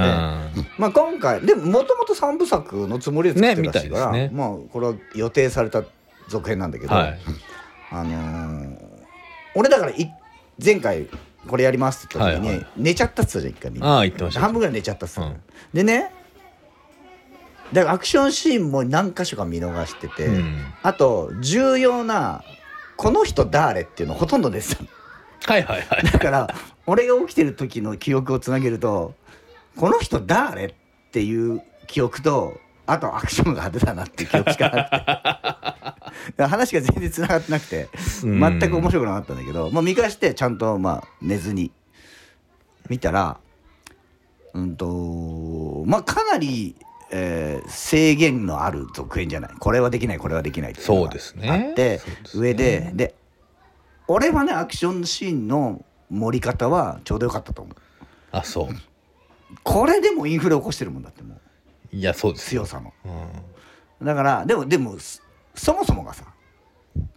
[0.55, 4.27] で、まあ今回でももともと3部作のつもりで作ってるらしいから、ね。
[4.27, 5.83] ねまあこれは予定された
[6.27, 7.19] 続編なんだけど、はい。
[7.91, 8.95] あのー
[9.57, 10.13] 俺だからい
[10.63, 11.07] 前回
[11.47, 12.67] これやりますって言った時に、はいはい。
[12.75, 13.87] 寝ちゃったっつったじゃん一回みんな。
[13.87, 14.41] ああ言ってました。
[14.41, 15.41] 半分ぐらい寝ちゃったっつったの、うん。
[15.73, 16.11] でね
[17.73, 20.65] だからアクションシーンも何箇所か見逃してて、うん。
[20.83, 22.43] あと重要な
[22.97, 24.89] この人誰っていうのほとんど寝てたの
[25.47, 26.03] はいはいはい。
[26.11, 26.55] だから
[26.85, 29.13] 俺が起きてる時の記憶をつなげると
[29.75, 30.73] この人誰っ
[31.11, 36.43] ていう記憶とあとアクションが派手だなっていう記憶しかなくて。
[36.43, 37.89] 話が全然つながってなくて
[38.23, 38.39] うん。
[38.39, 41.71] 全く面白くなかったんだけど、まあ、見返してちゃんとまあ寝ずに
[42.89, 43.37] 見たら
[44.53, 46.75] うんとまあかなり、
[47.17, 49.51] えー制限のある続編じゃない。
[49.57, 51.49] これはできないこれはできないっていうのがそうですね。
[51.69, 52.41] あってそうですね。
[52.41, 53.15] 上でで
[54.07, 57.75] 俺はねアクションシーンの盛り方はちょうどよかったと思う。
[58.31, 58.67] あそう。
[59.63, 61.95] これでもインフレ起こしてるもんだってもう。
[61.95, 62.93] いやそうですよ、強さの。
[63.99, 65.21] うん、だからでもでもそ
[65.55, 66.25] そもそもがさ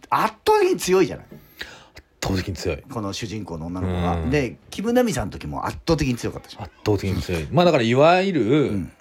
[0.09, 1.25] 圧倒的に強いじゃない。
[1.31, 2.83] 圧倒的に強い。
[2.89, 4.29] この主人公の女の子が、うん。
[4.29, 6.63] でキム・ナミさんの時も圧倒的に強かったじゃん。
[6.63, 7.47] 圧倒的に強い。
[7.51, 8.91] まあだからいわゆる、ん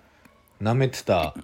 [0.60, 1.34] 舐めてた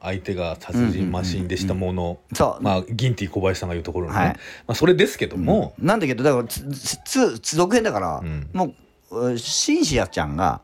[0.00, 4.28] 相手が殺人マシンでしたもの、そう、まあギンティ小林さんが言うところのね、はい。
[4.28, 4.36] ま
[4.72, 6.60] あ、それですけども、なんだけどだからつ
[7.04, 8.50] つつ続編だから、うん。
[8.52, 8.74] も
[9.10, 10.60] ううシンシアちゃんが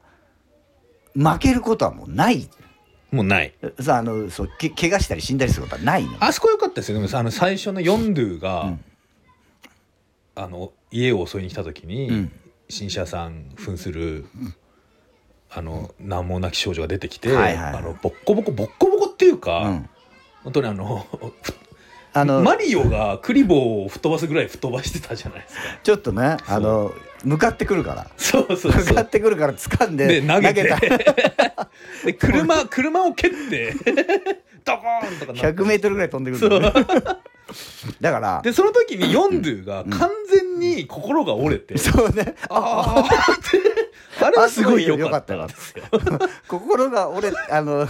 [1.14, 2.48] 負けることはもうない。
[3.10, 3.54] もうない。
[3.80, 6.16] さあのそうけ怪我したり死んだりすることはないの。
[6.20, 7.00] あそこ良かったですよ。
[7.00, 8.84] でもあの最初のヨンドゥが、うん。
[10.34, 12.32] あの家を襲いに来た時に、うん。
[12.68, 14.26] 新車さん扮する、
[15.52, 19.88] あの名もなき少女が出てきて、はいはいあのボッコボコボッコボコっていうか、うん。
[20.44, 21.06] 本当にあの
[22.12, 25.60] あのマリオがクリボーを吹っ飛ばすぐらい吹っ飛ばしてたじゃないですか。
[25.82, 26.92] ちょっとねあの
[27.24, 28.06] 向かってくるから。
[28.16, 29.04] そうそうそ向かう。
[29.04, 30.68] ってくるから掴んでで投げて。
[30.68, 30.78] た。
[32.06, 33.74] で車車を蹴って
[34.64, 35.62] ドコーンとかなって。
[35.62, 36.72] 100メートルぐらい飛んでくるのね。
[38.00, 42.34] だからでその時にヨンドゥが完全に心が折れて、そうね。
[42.48, 43.89] ああって
[44.22, 45.84] あれはすごい良かったんですよ。
[46.48, 47.86] 心が折れあの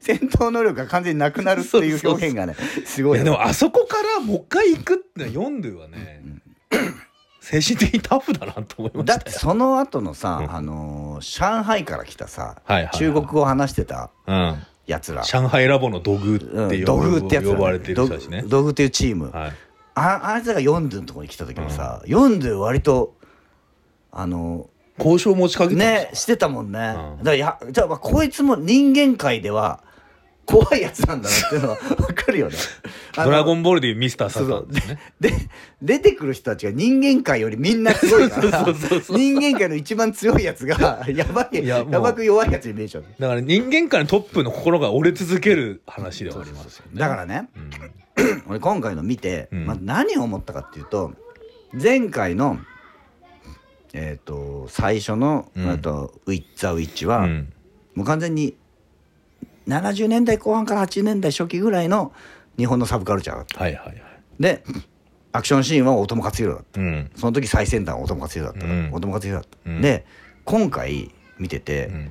[0.00, 6.22] 戦闘能力が完全になくなるっていう表現がねすごいでもあそこからもう一回行くってヨンドゥはね、
[7.40, 9.04] 精神的にタフだなと思いましたよ。
[9.04, 10.54] だってその後のさ、うん。
[10.54, 12.96] あのー上海から来たさ、はいはいはい。
[12.96, 15.22] 中国語を話してたうん、やつら。
[15.22, 18.42] 上海ラボの土偶ってうん呼ば,、土偶ってやつ呼ばれてる人たちね。
[18.42, 19.52] 土土偶っていうチーム、はい。
[19.94, 23.14] ああいつらがヨンドゥのところに来た時もさ、ヨンドゥ割と
[24.10, 27.18] あの交渉持ちかけねしてたもんね、うん。
[27.18, 29.82] だからやじゃあまあこいつも人間界では
[30.44, 32.56] 怖いやつなんだなっていうのは 分かるよね。
[33.14, 34.98] ドラゴンボールでいうミスターサタそうンですね。
[35.20, 35.32] で
[35.80, 39.16] 出てくる人たちが人間界よりみんなすごいからそうそうそうそう。
[39.16, 43.04] 人間界の一番強いやつが やばいいやばく弱いやつに見えちゃう。
[43.18, 47.00] だから人間界のトップの心が折れ続ける話ではありますよね。
[47.00, 48.42] だからねうん。
[48.48, 49.66] 俺今回の見て、うん。
[49.66, 51.12] まあ、何を思ったかっていうと
[51.72, 52.58] 前回の
[53.94, 55.68] えっ、と最初の「うん。
[55.70, 57.52] あとウィッツ・ザ・ウィッチは」うん。
[57.94, 58.56] もう完全に
[59.68, 62.12] 70年代後半から80年代初期ぐらいの
[62.56, 63.60] 日本のサブカルチャーだった。
[63.60, 64.02] はいはいはい。
[64.40, 64.64] で
[65.32, 66.80] アクションシーンは大友克洋だった。
[66.80, 67.10] うん。
[67.16, 68.66] その時最先端は大友克洋だった。
[68.66, 68.90] うん。
[68.92, 69.80] 大友克洋だった、うん。
[69.80, 70.04] で
[70.44, 72.10] 今回見てて、うん。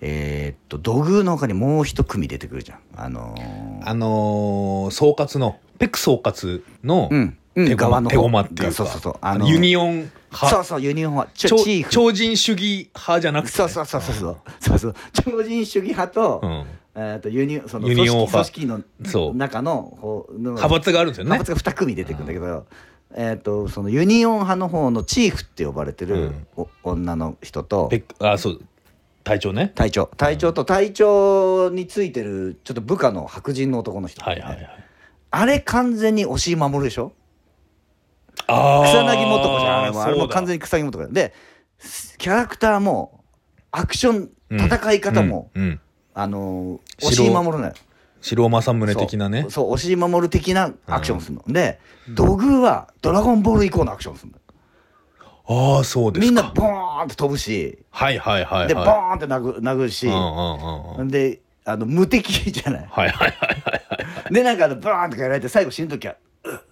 [0.00, 2.78] えーっと土偶の他にもう一組出てくるじゃん。
[2.96, 8.16] あのーあのー総括のペク総括のうんうん手駒側の方。
[8.16, 8.72] 手駒っていうか。
[8.72, 9.14] そうそうそう。
[9.20, 13.52] ああののユニオンそう派そうユニオンはちょ超超人主義派じゃなくて。
[13.52, 14.36] ねそうそうそうそうそう。
[14.60, 14.94] そうそう。
[15.12, 16.64] 超人主義派と,、うん。
[16.94, 18.32] えーっとユニそのユニオン派。
[18.32, 21.30] 組織組織の中の派閥があるんですよね。
[21.30, 22.66] 派閥が2組出てくるんだけど、
[23.14, 26.32] えー、とそのユニオン派の方のチーフって呼ばれてる
[26.82, 27.90] 女の人と。
[28.20, 28.60] あそう。
[29.24, 29.72] 隊長ね。
[29.74, 30.10] 隊長。
[30.16, 34.84] 隊長と隊長についてるちょっと部下の白人の男の人、はいはいはい。
[35.30, 37.12] あれ完全に押井守でしょ？
[38.46, 39.78] あ草薙素子じゃん。
[39.82, 41.34] あれもあれも完全にに草薙素子で
[42.18, 43.24] キャラクターも
[43.70, 45.62] アクション戦い方も、うん。
[45.62, 45.80] うん。
[46.14, 47.72] あの守なのよ。
[48.20, 49.42] 城政宗的なね。
[49.42, 49.50] そう。
[49.50, 54.38] そう押井守的なアクションするの、で土偶は「ドラゴンボール」以降のアクションするの
[55.76, 56.26] ああそうですか。
[56.26, 58.68] みんなボーンって飛ぶし、はいはいはいはい。
[58.68, 60.06] でボーンって殴る殴るし。
[60.06, 61.08] うん、うんうんうん。
[61.08, 62.88] であの無敵じゃない。
[62.90, 66.18] はいはいはいでなんかあのバーンとかやられて最後死ぬ時は「うっ」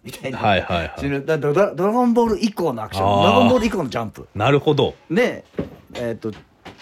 [0.03, 1.39] みたいな、はいはいはい。
[1.39, 3.23] ドラドラゴンボール以降のアクション。
[3.23, 4.29] ドラゴンボール以降のジャンプ。
[4.35, 4.95] なるほど。
[5.11, 5.45] で
[5.95, 6.33] えっ、と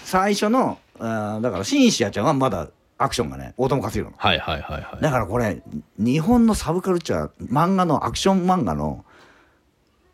[0.04, 4.16] 最初のあーだからシンシアちゃんはまだアクションがね大友克洋なの。
[4.16, 5.02] はいはいはいはい。
[5.02, 5.62] だからこれ
[5.98, 9.04] 日本のサブカルチャー漫画のアクション漫画の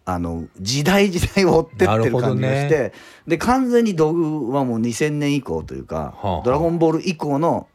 [0.07, 1.88] あの時代時代を追ってってる
[2.19, 2.93] 感じがして、ね。
[3.29, 6.33] で完全に道具はもう2000年以降というかはあ。
[6.33, 7.69] はあドラゴンボール」以降の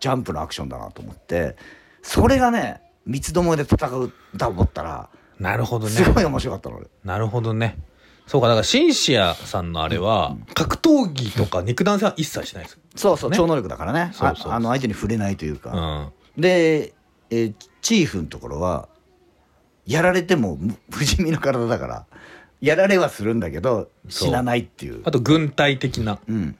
[0.00, 1.56] ジャンプのアクションだなと思って
[2.02, 5.08] それがね三つどもえで戦うだと思ったら
[5.40, 5.92] なるほどね。
[5.92, 6.86] すごい面白かったの俺。
[7.04, 7.78] なるほどね。
[8.26, 13.36] そうかだからシンシアさんのあれは格闘技とか肉弾戦は一切しないですそうそう、ね。
[13.36, 14.10] 超能力だからね。
[14.12, 14.52] そうそうそう。
[14.52, 16.40] ああの相手に触れないというか、うん。
[16.42, 16.92] で、
[17.30, 18.88] えーチーフのところは
[19.86, 22.06] やられてもむ不死身の体だから
[22.60, 24.28] やられはするんだけどそう。
[24.28, 25.00] 死なないっていう。
[25.04, 26.36] あと軍隊的な、うん。
[26.36, 26.56] うん、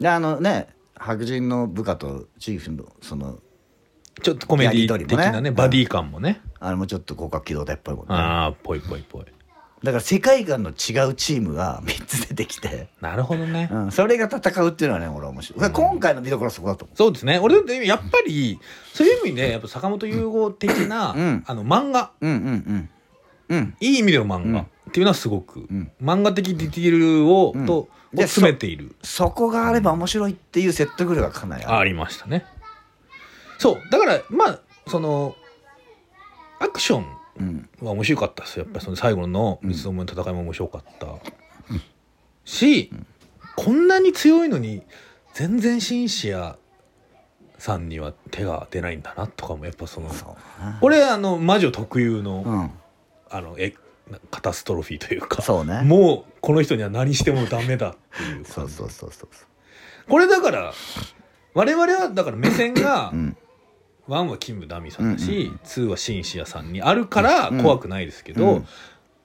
[0.00, 3.38] であのね白人の部下とチーフのその
[4.22, 8.14] ちょっとコメディ的なねバディ感もね、あれもちょっと広角機動隊っぽいもんね。
[8.14, 9.24] ああぽいぽいぽい。
[9.82, 10.72] だから世界観の違
[11.08, 15.72] うチームが3つ出てきて、なるほどね、うん、それが戦うっていうのはね俺は面白い、うん。
[15.72, 17.38] 今回の見どころはそこだと思そうですね。
[17.38, 18.58] 俺でもやっぱり
[18.94, 21.44] そういう意味でやっぱ坂本融合的な、うん。
[21.46, 22.10] あの漫画。
[22.20, 22.88] ううんうん
[23.50, 23.56] うん。
[23.58, 23.76] うん。
[23.80, 24.52] いい意味での漫うん。
[24.52, 25.92] 画っていうのはすごく、ん。
[26.02, 27.66] 漫画的ディティールを、うん。
[27.66, 28.96] と詰めている。
[29.02, 32.46] そこがあれば面白いっていう説得力がかなりありましたね
[33.58, 35.36] そうだからまあその
[36.58, 37.06] アクション
[37.38, 37.68] うん。
[37.82, 41.06] は面白かったですやっぱりその最後の三つどもえの戦いも面白かった、
[42.44, 42.90] し、
[43.56, 44.82] こんなに強いのに
[45.34, 46.56] 全然シンシア
[47.58, 50.10] さんには手が出ないんだなとかもやっぱその
[50.80, 52.70] これあの魔女特有の、うん。
[53.28, 53.74] あのえ
[54.30, 55.82] カタストロフィーというかそうね。
[55.82, 59.28] もうこの人には何してもダメだっていうそうそうそうそう。
[60.08, 60.72] これだから
[61.52, 63.36] 我々はだから目線がうん
[64.08, 68.66] 1はキム・ダミさんだうんし、2はシンシアさんにあるから怖くないですけど、うん。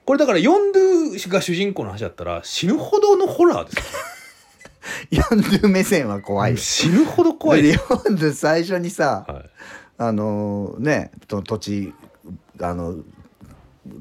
[0.05, 5.23] これだからヨンドゥが主人公の話だったら死ぬほどのホラーですよ。
[5.31, 6.57] ヨンドゥ目線は怖いよ。
[6.57, 7.67] 死ぬほど怖い。
[7.67, 9.49] ヨンドゥ最初にさす、はい、
[9.99, 11.93] あのねと土地
[12.59, 12.95] あの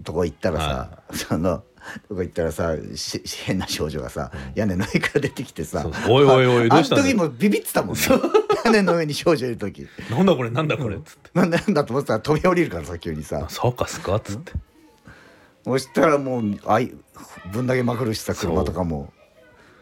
[0.05, 1.63] とこ行ったらさ、その
[2.09, 5.87] とこ行ったらさし 変な少女がさ、屋根の上から出てきてさ。
[6.09, 8.03] おいおいおいどうしたあんだの時もビビってたもんね。
[8.65, 9.87] 屋根の上に少女いる時。
[10.11, 11.31] なんだこれなんだこれっつって。
[11.35, 13.47] なんなんだと思ってたら飛び降りるからさ急に「さ。
[13.49, 14.53] そうかすか?」っつって。
[15.65, 16.93] そしたらもうあい
[17.53, 19.13] ぶん投げまくるしさ車とかも。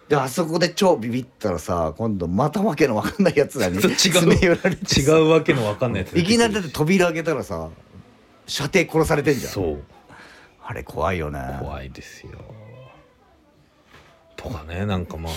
[0.08, 3.96] であそこで超ビビったらさ今度またわけのわかんないやつらにそう違う。
[3.98, 5.12] 詰め寄られてさ。
[5.12, 7.68] 違うわけのわかんないやついきなりだって扉開けたらさ
[8.46, 9.52] 射程殺されてんじゃん。
[9.52, 9.78] そう
[10.70, 11.40] あれ怖いよね。
[11.60, 12.32] 怖いですよ。
[14.36, 15.32] とかねなんかまあ。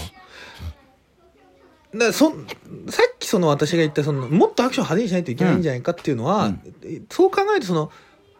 [1.97, 6.61] だそさっきその私が言ったそのもっとアクション派手にしないといけないんじゃないかっていうのは、うん。
[6.83, 7.89] えそう考えるとその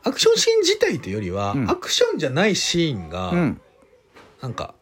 [0.04, 1.72] アクションシーン自体というよりは、うん。
[1.72, 3.62] アクションじゃないシーンが、うん。
[4.42, 4.76] なんか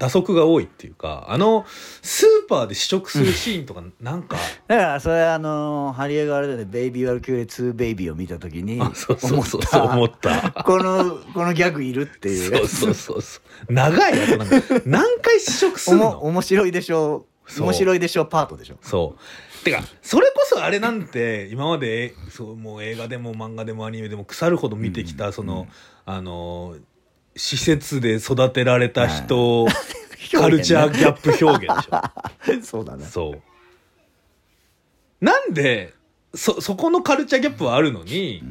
[0.00, 1.66] 打足が多いっていうかあの
[2.02, 4.36] スーパーで試食するシーンとかなんか、
[4.66, 10.50] だからそれあのハリエがあれだね「ベイビー・ワルキューレ2ベイビー」を見た時にあそうそうそうそう思思っった。
[10.50, 12.56] たこのこのギャグいるっていう。
[12.56, 13.72] そうそうそうそう。
[13.72, 16.18] 長いやつなんか何回試食するの？
[16.24, 17.26] 面白いでしょ
[17.58, 17.62] う。
[17.62, 19.64] 面白いでしょうパートでしょそう。
[19.64, 25.66] てかそれこそあれなんて今までそうもう映画でも漫画でもアニメでも腐るほど見てきた、その、
[26.06, 26.76] あの
[27.36, 29.66] 施設で育てられた人、
[30.32, 31.96] カルチャーギャップ表現でしょ。
[31.96, 33.04] ー そうだね。
[33.04, 33.42] そう。
[35.24, 35.94] なんで
[36.34, 38.42] そそこのカルチャーギャップはあるのに、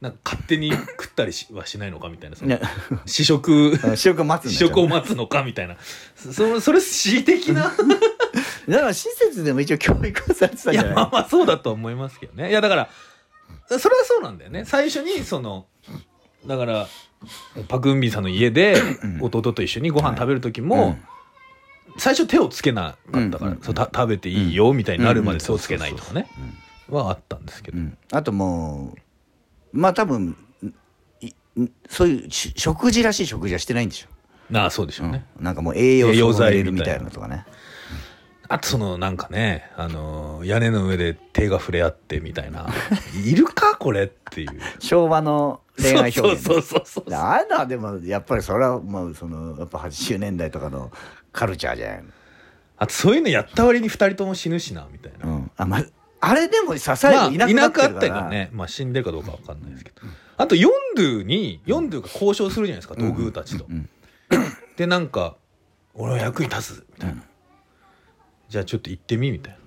[0.00, 2.60] なんか勝手に食ったりしはしないのかみたいなそのね
[3.06, 5.76] 試食試食待つ試食を待つのかみたいな。
[6.16, 7.72] そそれ恣意的な
[8.68, 12.50] だから施設でも一応教育はされてたんいじゃないやまあまあそうだと思いますけどね。
[12.50, 12.90] いやだから
[13.78, 14.64] それはそうなんだよね。
[14.64, 15.66] 最初にその
[16.46, 16.88] だから
[17.68, 18.76] パク・ウンビンさんの家で
[19.20, 20.96] 弟と一緒にご飯食べる時も、
[21.98, 23.60] 最初手をつけなかったから、うん。
[23.60, 26.26] そうた食べていいよみたいになるまで手をつけないとかね、
[26.88, 27.98] はあったんですけど、うん。
[28.12, 28.94] あとも
[29.72, 30.36] うまあ多分
[31.20, 31.32] い
[31.88, 35.44] そういうし食事らしい食事はしてないんでしょ、ああそうでしょうね、うん。
[35.44, 36.92] なんかもう栄養栄養素を入れるみたいな。
[36.94, 37.44] たいなのとかね。
[38.48, 42.68] あとそのなんかねあのー屋根の上で手が触れ合ってみたいな。
[43.24, 44.50] いるかこれっていう。
[44.78, 50.90] 昭和の恋愛表現そうそうそうそうあれはでもやっぱりそれはもうそのやっぱ80年代とかの
[51.32, 52.04] カルチャーじゃない
[52.76, 55.50] あとそういうのやった割に二人とも死ぬしなみたいな、うん。
[55.56, 55.84] あま
[56.20, 59.96] あれでもさ最まあ、後いなくいななってるか、くあったりからね、まあ、死んでるかどうかわかんないですけど、
[60.36, 63.88] あとヨンドゥにヨンドゥが交渉するじゃないですか土偶たちと、うん
[64.76, 65.36] でなんか
[65.94, 67.22] 「俺は役に立つ」みたいな、
[68.48, 69.58] じゃあちょっと行ってみ」みたいな。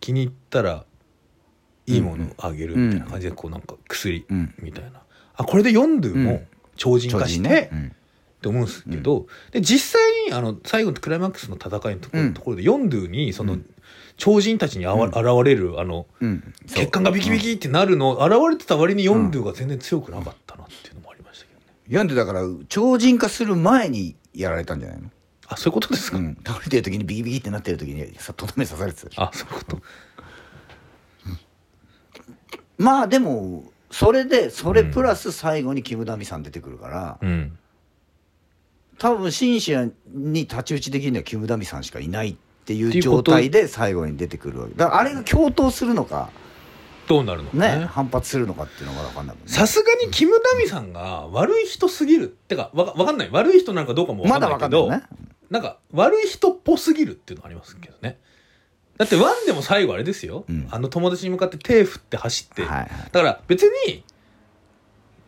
[0.00, 0.84] 気に入ったら
[1.86, 4.54] いいものをあげるみたいな感じでこうなんか薬うん。
[4.60, 5.00] みたいな、
[5.36, 6.46] あこれでヨンドゥもうん。
[6.74, 12.34] 超人化して、って思うんですけど、で実際にあの最後のクライマックスの戦いのところ,、うん。
[12.34, 13.58] ところでヨンドゥにその
[14.16, 16.06] 超人たちにあわ、現れるあの
[16.66, 21.66] 血管がビキビキってなるの現れてた割にヨンドゥが全然強くなかったなっていうのもありましたけどね。
[21.84, 25.10] 読んでだから超人化する前にやられたんじゃないの？
[25.48, 29.82] あそういうことですか、うん、倒れてる時にビキビキってなってる時にさとどめ刺されてたあそういうこと
[32.78, 37.58] まあでもそそれでそれプラス最後にキム・ダミさん出てくるから、うん。
[38.98, 44.74] 多分シンシアに太刀打ちできるのはキム・ダミさんしかいないっていう状態で最後に出てくるわけ。
[44.74, 46.30] だからあれが共闘するのか
[47.06, 47.78] どうなるのかね。
[47.80, 53.30] ね反発するのかっていうのが分かんないさすがにキム・ダミさんが悪い人すぎるってかわかわかんない。
[53.30, 55.26] 悪い人なのかどうかもわかまだんないけど、分かんないよね。
[55.50, 58.18] なんか悪い人っぽすぎるっていうのありますけどね
[59.02, 60.68] だってワンでも最後あれですよ、うん。
[60.70, 62.88] あの友達に向かって手振って走って、はいはい。
[63.10, 64.04] だから別に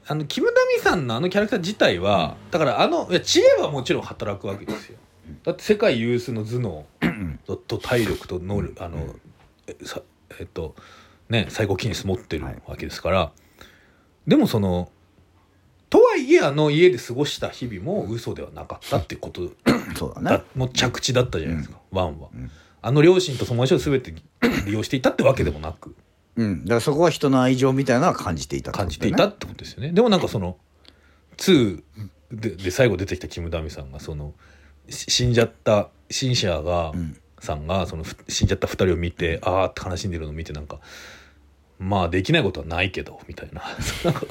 [0.07, 4.99] あのキム・ダミさんのあのキャラクター自体はだからあのいや知恵はもちろん働くわけですよ。
[5.43, 6.87] だって世界有数の頭脳
[7.47, 9.13] とと体力と能力あの
[9.67, 10.03] えさ
[10.39, 10.77] えっと
[11.29, 13.33] ね最高キネス持ってるはいわけですから、
[14.29, 14.89] でもその
[15.91, 19.51] とはいえあの家で過ごした日々も嘘ではなかったっていうことだ
[19.97, 20.45] そうだね。
[20.55, 22.53] もう着地だったじゃないですか、ワンは、うん
[22.87, 24.15] あの両親と友達を全て
[24.67, 25.97] 利用していたってわけでもなく。
[26.37, 26.65] うん。
[26.65, 29.93] だからそこは人の愛情みたいなのは感じていたってこ感じていたってことですよね。
[29.93, 30.59] でもなんかその
[31.39, 31.83] 2
[32.31, 34.35] でで最後出てきたキム・ダミさんがその
[34.91, 40.81] し死んじゃったシンシアが、んさんがそのふ死んじゃった2人を見てああって悲しんでるのを見てなんか
[41.79, 43.63] まあできないことはないけどみたいな。
[44.05, 44.27] なんか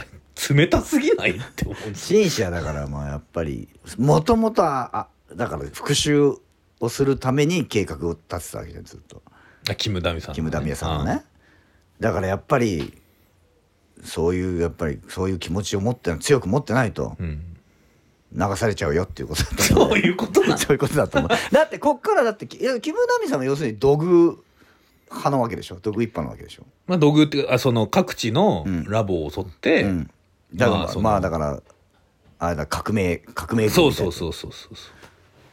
[0.53, 1.95] 冷たすぎないって思う。
[1.95, 6.37] シンシアだからまあやっぱりもともとはあだから復讐
[6.83, 9.21] をするために計画を立てたわけじゃんずっと。
[9.69, 11.23] あキム・ダミさんのね、キム・ダミアさんはね。
[11.99, 13.01] だからやっぱり
[14.03, 17.49] そういうやっぱりそういう気持ちを持って強く持ってないとうん、うん
[18.35, 19.89] 流されちゃうよっていうことだと思う。
[19.89, 20.57] そういうことなの？
[20.57, 21.29] そういうことだと思う。
[21.53, 24.39] だってこっからだってキム・ダミさんは要するに土偶
[25.11, 25.75] 派なわけでしょ？
[25.75, 28.85] 土偶一派なわけでしょ、まあ道具ってあその各地のうん。
[28.85, 30.09] ラボを襲って、うん、
[30.55, 31.61] だからまあ、まあだから
[32.39, 34.69] あれだ革命革命そうそうそうそうそ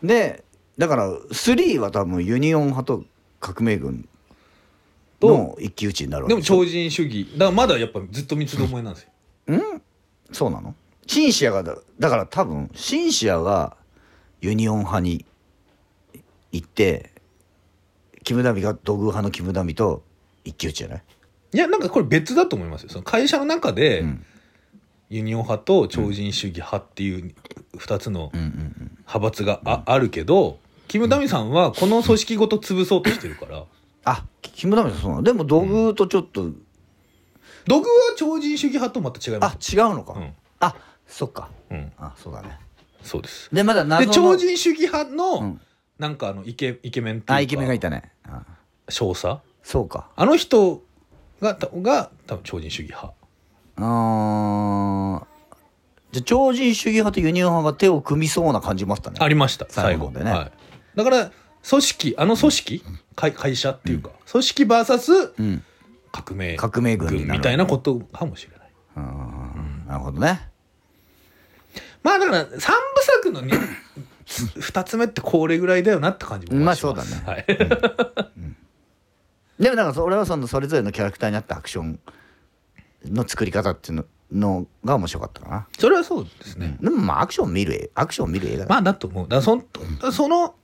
[0.03, 0.07] う。
[0.07, 0.43] で
[0.81, 3.05] だから3は多分ユニオン派と
[3.39, 4.09] 革命軍
[5.21, 7.29] の一騎打ちになるわでも超人主義。
[7.35, 9.61] だからまだやっぱずっと三つどもえなんですよ。
[10.33, 10.75] そうなの？
[11.07, 13.77] シンシアがだだから多分シンシアが
[14.41, 15.27] ユニオン派に
[16.51, 17.11] 行って
[18.25, 20.03] キム・ダミが土偶派のキム・ダミと
[20.47, 21.03] 一騎打ちじゃない、
[21.53, 22.89] いやなんかこれ別だと思いますよ。
[22.89, 24.25] その会社の中で、うん。
[25.11, 27.35] ユニオン派と超人主義派っていう
[27.77, 30.60] 2つのうんうんうん、派閥があ,、あるけど
[30.91, 33.63] キム・ダミさんはこの組織ごと潰そうとしてるから。
[34.05, 35.23] あキム・ダミさんそうなの？
[35.23, 36.51] でも土偶とちょっと、
[37.65, 40.35] 土偶は超人主義派とまた違いまあす違うのか、うん。
[40.59, 40.75] あ
[41.07, 41.49] そっか。
[41.71, 41.93] うん。
[41.97, 42.59] あそうだね。
[43.05, 43.55] そうです。
[43.55, 45.61] でまだ謎での超人主義派の、うん。
[46.01, 47.35] なんかあのイケイケメンっていうか。
[47.35, 48.11] あイケメンがいたね。
[48.25, 48.43] あ。
[48.89, 49.37] 少佐？
[49.63, 50.11] そうか。
[50.17, 50.83] あの人
[51.41, 53.15] がたが多分超人主義派。
[53.77, 55.27] あー。
[56.11, 59.19] じゃあ超人主義派とユニオン派が手を組みそうな感じもあったね。
[59.21, 59.67] ありました。
[59.69, 60.11] 最後。
[60.11, 60.33] でね。
[60.33, 60.53] はい、
[61.05, 61.33] だから
[61.69, 62.83] 組織あの組織
[63.17, 65.63] 会会社っていうか、組織 VS うん。
[66.13, 67.39] 革命革命軍になる。
[67.39, 68.71] みたいなことかもしれない。
[68.97, 69.87] うん。
[69.87, 70.49] なるほどね。
[72.03, 72.61] まあだから三部
[73.03, 73.53] 作のに
[74.59, 77.23] 二つ目ってこれぐらいだよなって感じもしまあそうだね。
[77.27, 77.45] はい、
[79.59, 82.01] でもだからそ俺はそのそれぞれのキャラクターに合ったアクション
[83.05, 89.29] の作り方っていうののが面白かったかな、それはそうですね、でもまあアクション見る絵アクション見る映画だ、まあだと思う。
[89.29, 89.65] だからそん
[90.13, 90.55] その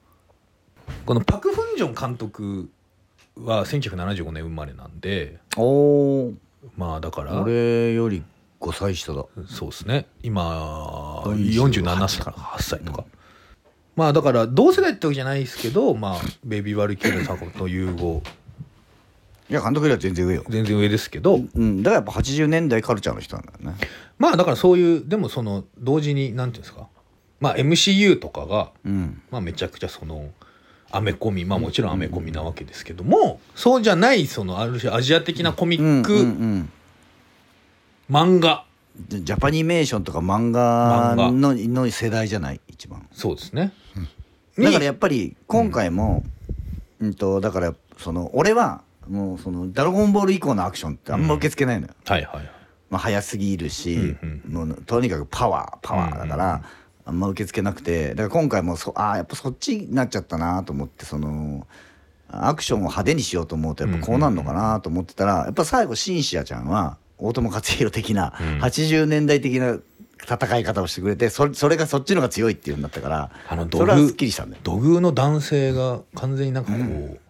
[1.07, 2.69] このパク・フンジョン監督
[3.37, 6.35] は1975年生まれなんでおお
[6.77, 8.25] まあだから俺より
[8.61, 9.25] 5歳下だ。
[9.47, 10.07] そうですね。
[10.23, 13.05] 今48 47歳8歳とか、
[13.95, 18.23] まあだから同世代ってわけじゃないですけどまあベイビー・ワルキューレさんと融合。
[19.49, 21.37] いや監督よりは全然上よ、全然上ですけど。
[21.37, 23.77] うん、だからやっぱ80年代カルチャーの人なんだよね。
[24.19, 26.89] まあだからそういうでもその同時になんていうんですか。
[27.39, 29.23] まあ MCU とかが、うん。
[29.31, 30.31] まあ、めちゃくちゃその
[30.91, 31.45] アメコミ。
[31.45, 36.73] まあもちろんアメコミなわけですけども、そうじゃないそのある種アジア的なコミック、うんうん
[38.11, 38.61] 漫画。
[38.61, 38.67] うん
[39.09, 41.31] ジャパニメーションとか漫画漫画。
[41.31, 42.61] のの世代じゃない？
[42.67, 43.07] 一番。
[43.13, 43.75] そうですね、
[44.57, 46.25] だからにやっぱり今回も、
[46.99, 52.51] うん、とだからその俺はもうその「ドラゴンボール」以降のアクションってあんま受け付けないのよ、はいはいはい。
[52.89, 56.63] まあ、早すぎるし、うんもうとにかくパワーパワーだから、
[57.07, 61.67] あんま受け付けなくてだから今回もそああやっぱそっちになっちゃったなと思ってその
[62.29, 69.79] アクションを派手にしようと思うとやっぱこうなるのかなと思ってたら、やっぱ最後シンシアちゃんは大友克洋的な、うん80年代的な
[70.19, 74.63] 戦い方をしてくれてそれそれがそっちのが強いっていうんだったからあのそれはすっきりしたんだよ。
[74.65, 77.21] 土偶の男性が完全になんかこう、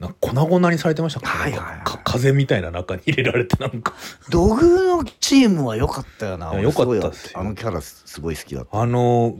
[0.00, 1.26] なんか粉々にされてましたか？
[1.26, 1.78] ら、はいはい。
[1.84, 3.94] かか風みたいな中に入れられてなんか。
[4.30, 6.46] 土偶のチームは良かったよな。
[6.46, 7.40] い俺や良かったっすよ。
[7.40, 8.80] あのキャラすごい好きだった。
[8.80, 9.36] あの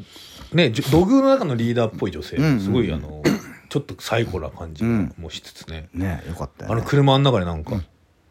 [0.53, 3.23] ね土偶の中のリーダーっぽい女性、うんうんすごいあの
[3.69, 5.15] ちょっとサイコな感じうん。
[5.19, 7.73] もしつつね、ね良かったよ、ね、あの車の中でなんか、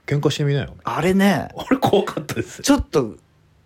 [0.08, 0.76] 喧嘩してみなよ。
[0.84, 1.50] あれね。
[1.56, 2.62] あれ怖かったです。
[2.64, 3.16] ちょっと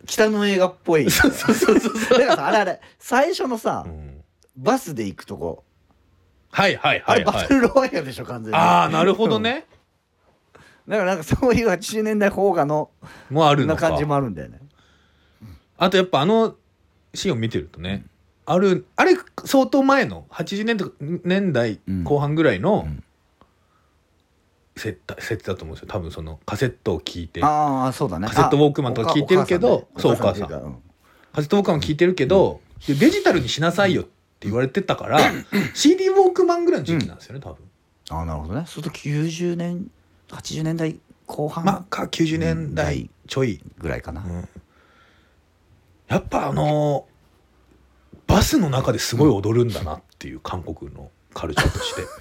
[0.05, 1.09] 北の映画っぽい。
[1.12, 2.20] そうそうそうそう。
[2.20, 2.82] だからさあれあれ。
[2.99, 4.22] 最初のさ、うん。
[4.57, 5.64] バスで行くとこ
[6.52, 7.41] はいはいあれバはい。
[7.41, 8.58] はいトルロワイヤルでしょ完全に。
[8.58, 9.66] ああなるほどね。
[10.88, 12.89] だからなんかそういう80年代邦画の
[13.30, 13.84] もうあるのか。
[13.84, 14.60] な感じもあるんだよね。
[15.78, 16.56] あとやっぱあの
[17.14, 18.06] シーンを見てるとね、
[18.45, 20.91] あるあれ相当前の80年代
[21.24, 23.04] 年代後半ぐらいのうん。
[24.78, 25.89] 設定設定だと思うんですよ。
[25.89, 27.43] 多分そのカセットを聞いて。
[27.43, 28.28] ああそうだね。
[28.28, 30.45] カセットウォークマンとか聞いてるけどあそうお母さん。
[30.45, 30.78] っていうかうん。
[31.34, 34.06] カセットウォークマン聞いてるけど、でデジタルにしなさいよっ
[34.42, 35.20] て言われてたから
[35.76, 37.58] CD ウォークマンぐらいの時期なんですよね多分、
[38.10, 38.62] ああなるほどね。
[38.66, 39.92] そうすると90年
[40.30, 41.64] 80年代後半。
[41.64, 44.50] まあか90年代ちょい、ぐらいかな、うん。
[46.08, 47.06] やっぱあの
[48.26, 52.02] バスの中ですごい踊るんだなっていう韓国のカルチャーとして。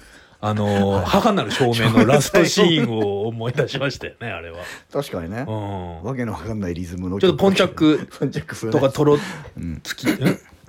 [0.43, 4.57] あの母なる少年のラストシーンを思い出しましたよねあれは。
[4.91, 6.03] 確かにね、うん。
[6.03, 8.79] わけのわかんないリズムのちょっとポンチャック ポンチャックするね。
[8.79, 9.19] とかトロ
[9.55, 9.81] うん。
[9.83, 10.17] つきん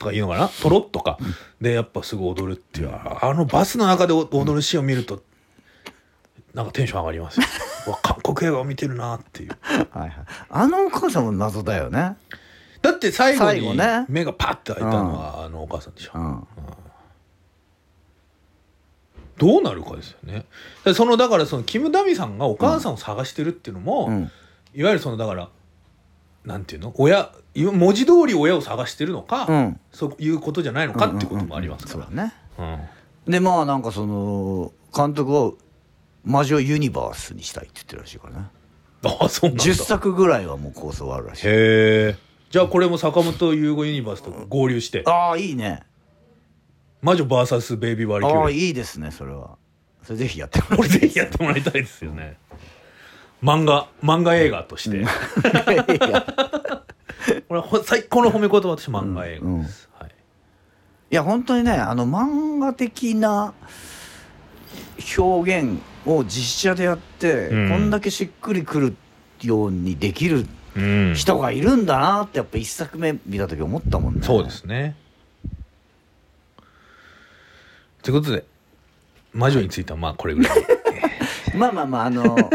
[0.02, 0.48] とか言うのかな？
[0.48, 1.18] トロッとか。
[1.60, 2.90] でやっぱすぐ踊るっていう。
[2.92, 5.22] ああのバスの中で踊るシーンを見ると
[6.52, 7.46] なんかテンション上がりますよ。
[8.02, 9.56] 韓国映画を見てるなっていう。
[9.62, 10.12] はいはい。
[10.50, 12.16] あのお母さんも謎だよね。
[12.80, 13.76] だって最後に
[14.08, 16.12] 目がパッて開いたのはあのお母さんでしょ。
[16.14, 16.46] うん。
[19.38, 20.46] どうなるかですよね。
[20.84, 24.30] でそのだからそのキム・ダミさんがお母さんを探してるっていうのも、うん。
[24.74, 25.48] いわゆるそのだから
[26.44, 26.92] なんていうの？
[26.96, 29.80] 親文字通り親を探してるのか、うん。
[29.92, 32.32] そういうことじゃないのかっていうこともありますから、そうだね。
[32.58, 32.62] う
[33.28, 33.32] ん。
[33.32, 35.52] でまあなんかその監督は
[36.24, 38.46] 魔女ユニバースにしたいって言ってるらしいからね。
[39.04, 39.64] あそうなんだ。
[39.64, 41.46] 10作ぐらいはもう構想あるらしい。
[41.46, 41.50] へ
[42.10, 42.16] え。
[42.50, 45.02] じゃあこれも坂本優吾ユニバースと合流して。
[45.06, 45.82] ああいいね。
[47.00, 49.56] 魔女 VS ベイビー・ワリキああいいですねそれは。
[50.04, 52.36] それぜひやってもらいたいこれぜひやってもらいたいですよね。
[53.42, 55.04] 漫画漫画映画として、
[57.52, 59.62] これはほ最高の褒め言葉として漫画映画。
[59.62, 60.10] です、はい、
[61.10, 63.52] いや本当にねあの漫画的な
[65.18, 67.68] 表現を実写でやって、うん。
[67.68, 68.96] こんだけしっくりくる
[69.42, 71.14] ようにできるうん。
[71.14, 74.22] 人がいるんだなってやっぱ一作目見た時思ったもんね。
[74.22, 74.96] そうですね。
[78.02, 78.46] ということで
[79.34, 80.58] 魔女についてはまあこれぐらい
[81.54, 82.50] まあまあまああの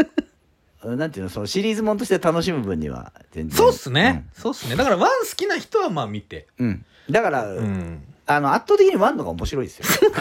[0.84, 3.56] なんていうのそのシリーズもんとして楽しむ分には全然。
[3.56, 4.76] そうっすね、うん、そうっすね。
[4.76, 6.46] だから one 好きな人はまあ見て。
[6.58, 6.84] うん。
[7.10, 10.10] だから、うん、あの圧倒的に one のが面白いですよ。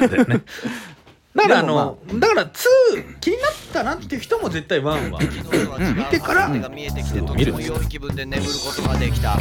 [1.38, 5.20] だからあの、だから two 気になったなっていう人も絶対 one は。
[5.20, 7.45] 見てから見えてきてとて
[7.88, 8.51] 気分で眠る。
[8.51, 9.38] ことができた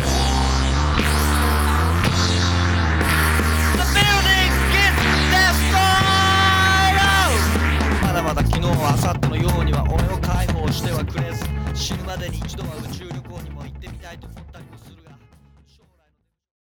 [8.02, 11.44] まだまだ昨日は明後日のようには俺を解放してはくれず
[11.74, 14.64] 死ぬまでに一度は宇宙旅行にも行ってみたいと思ったり